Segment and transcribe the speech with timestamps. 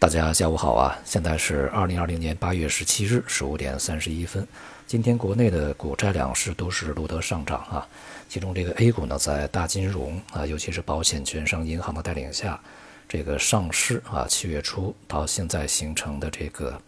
[0.00, 0.96] 大家下午好啊！
[1.04, 4.46] 现在是二零二零年八月十七日十五点三十一分。
[4.86, 7.84] 今天国内的股债两市都是录得上涨啊，
[8.28, 12.60] 其中这个 A 股呢，在大金融啊，尤其是保险、券商、银行的带领下，
[13.08, 16.80] 这个上市啊，七月初到现在形成的这个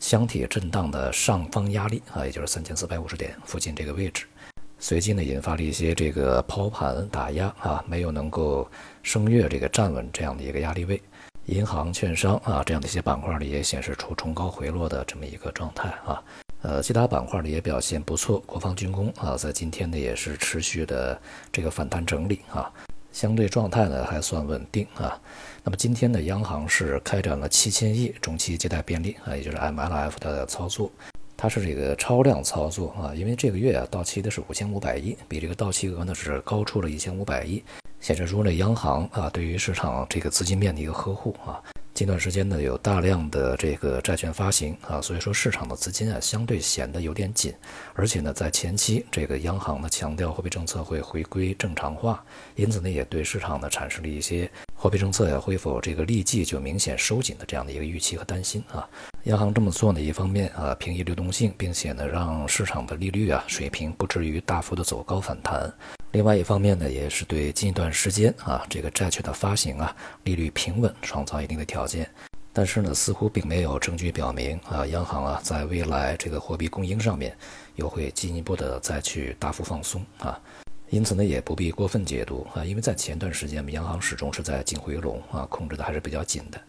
[0.00, 4.24] 箱体震荡的上方压力啊，也就是三千四百五十点附近这个位置，
[4.78, 8.66] 随即呢，引发了一些这个抛盘打压啊，没有能够
[9.02, 10.98] 升越这个站稳这样的一个压力位。
[11.46, 16.22] 银行、券商啊，这样的一些板块里，也显示出冲高回落的这么一个状态啊。
[16.62, 21.20] 呃，其他板块呢也表现不错，国防军工啊，在今天呢也是持续的
[21.52, 22.72] 这个反弹整理啊，
[23.12, 25.20] 相对状态呢还算稳定啊。
[25.62, 30.90] 那么今天呢，央行是开展了七千亿中期借贷便利啊，也就是 MLF 的操作，
[31.36, 37.62] 它是这个超量操作啊，因为这个月啊到期的是五千五百亿，比这个到期额呢是高出了一千五百亿。
[38.04, 41.56] 显示出了央行啊对于市场这个资金面的一个呵护啊，
[41.94, 47.54] 近段时间呢有大量的这个债券发行啊，所以说市场的资金啊相对显得有点紧，
[47.94, 52.22] 而且呢在前期这个央行呢强调货币政策会回归正常化，
[52.56, 58.86] 因此呢也对市场呢产生了一些货币政策呀会否这个立即就明显收紧的这样的一个预期和担心啊。
[59.22, 65.72] 央行这么做呢，一方面啊平抑流动性，并且呢让市场的利率啊水平不至于大幅的走高反弹。
[66.14, 72.08] 另外一方面呢，也是对近一段时间啊这个债券的发行啊利率平稳创造一定的条件，
[72.52, 77.36] 但是呢，似乎并没有证据表明啊央行啊在未来这个货币供应上面
[77.74, 80.40] 又会进一步的再去大幅放松啊，
[80.88, 86.60] 因此呢也不必过分解读啊，因为在前段时间央行始终是在净回笼啊，控制的还是比较紧的。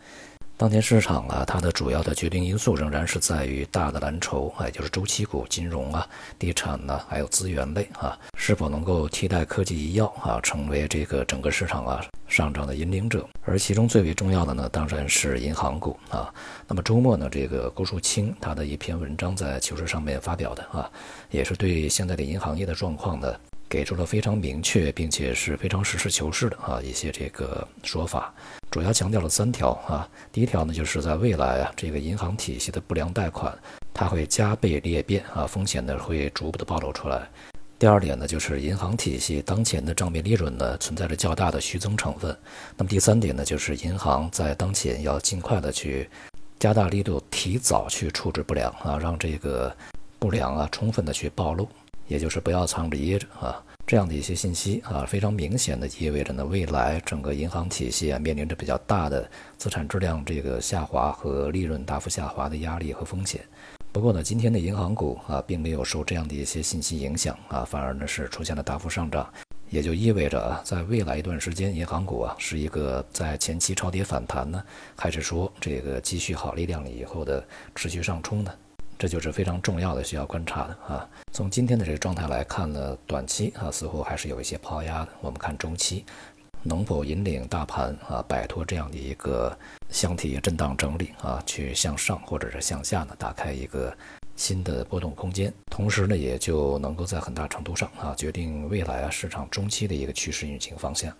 [0.57, 6.07] 当前市场啊，它的主要的决定因素仍然是在于大的蓝筹，也就是周期股、金融啊、
[6.39, 13.27] 地产呢，还有资源类啊，是否能够替代科技、医药啊，成为这个整个市场啊上涨的引领者？
[13.43, 16.33] 而其中最为重要的呢，当然是银行股啊。
[16.69, 20.89] 那么周末呢，这个郭树清他的一篇文章在求是上面发表的啊，
[21.31, 23.35] 也是对现在的银行业的状况呢，
[23.67, 28.33] 给出了非常明确并且是非常实事求是的啊一些这个说法。
[28.75, 33.57] 主要强调了三条啊，第一条呢，就是在未来啊，这个银行体系的不良贷款，
[33.93, 37.25] 它会加倍裂变啊，风险呢会逐步的暴露出来。
[37.79, 42.37] 第二点呢，就是银行体系当前的账面利润呢存在着较大的虚增成分。
[42.75, 46.09] 那么第三点呢，就是银行在当前要尽快的去
[46.59, 49.73] 加大力度，提早去处置不良啊，让这个
[50.19, 51.65] 不良啊充分的去暴露，
[52.07, 53.63] 也就是不要藏着掖着啊。
[53.87, 63.41] 这样的一些信息啊，非常明显的意味着呢，未来整个银行体系啊面临着比较大的资产质量这个下滑和利润大幅下滑的压力和风险。
[63.91, 69.31] 不过呢，今天的银行股啊，并没有受这样的一些信息影响啊，反而呢是出现了大幅上涨，
[69.69, 74.63] 也就意味着啊，在未来一段时间，银行股啊是一个在前期超跌反弹呢，
[74.97, 77.45] 还是说这个积蓄好力量了以后的
[77.75, 78.51] 持续上冲呢？
[78.97, 81.09] 这就是非常重要的需要观察的啊。
[81.31, 85.09] 从今天的这个状态来看呢，短期啊似乎还是有一些抛压的。
[85.21, 86.05] 我们看中期
[86.63, 89.55] 能否引领大盘啊摆脱这样的一个
[89.89, 93.95] 箱体震荡整理啊，去向上或者是向下呢打开一个
[94.35, 95.53] 新的波动空间。
[95.69, 101.13] 同时呢，也就能够在很大程度上啊决定未来啊市场中期的一个趋势运行方向。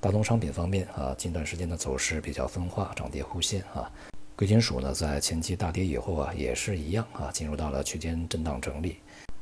[0.00, 3.90] 大宗商品方面啊，近段时间的走势比较分化，涨跌互现啊。
[4.36, 8.96] 贵金属呢，在前期大跌以后啊，也是一样啊，进入到了区间震荡整理。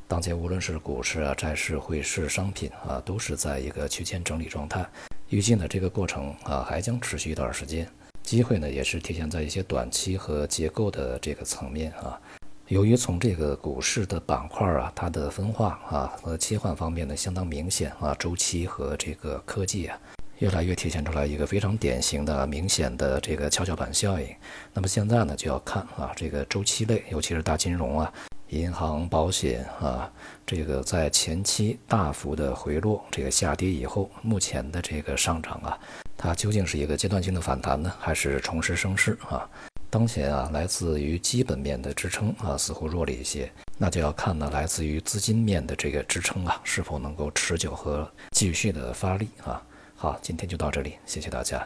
[0.07, 4.85] 当前无论是股市啊、债市、汇市、商品啊，都是在一个区间整理状态。
[5.29, 7.89] 预计呢，这个过程啊，还将持续一段时间。
[8.21, 12.21] 机会呢，也是体现在一些短期和结构的这个层面啊。
[12.67, 19.99] 由于从这个股市的板块啊，它的分化啊和切换方面呢，相当明显啊，周期和这个科技啊。
[20.43, 24.27] 越来越体现出来一个非常典型的、明显的这个跷跷板效应。
[24.73, 28.13] 那么现在呢，就要看啊，这个周期类，尤其是大金融啊、
[28.49, 30.11] 银行、保险啊，
[30.45, 35.79] 这个在前期大幅的回落、这个下跌以后，目前的这个上涨啊，
[36.17, 39.49] 它究竟是一个阶段性的反弹呢，还是重拾升势啊？
[39.89, 49.63] 当前啊，来自于基本面的支撑啊，似乎弱了一些，那就要看呢，来自于资金面的这个支撑啊，是否能够持久和继续的发力啊？
[50.03, 51.65] 好，今天就到这里，谢谢大家。